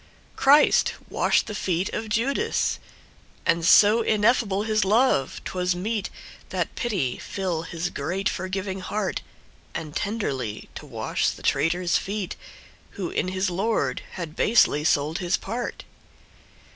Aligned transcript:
Christ 0.35 0.93
washed 1.09 1.45
the 1.45 1.53
feet 1.53 1.89
of 1.89 2.09
Judas! 2.09 2.79
And 3.45 3.63
so 3.63 4.01
ineffable 4.01 4.63
his 4.63 4.83
love 4.83 5.39
'twas 5.45 5.75
meet, 5.75 6.09
That 6.49 6.73
pity 6.73 7.19
fill 7.19 7.61
his 7.61 7.91
great 7.91 8.27
forgiving 8.27 8.79
heart, 8.79 9.21
And 9.75 9.95
tenderly 9.95 10.69
to 10.73 10.87
wash 10.87 11.29
the 11.29 11.43
traitor's 11.43 11.97
feet, 11.97 12.35
Who 12.97 13.11
in 13.11 13.27
his 13.27 13.51
Lord 13.51 14.01
had 14.13 14.35
basely 14.35 14.83
sold 14.83 15.19
his 15.19 15.37
part. 15.37 15.83